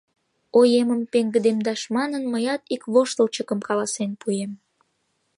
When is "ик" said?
2.75-2.83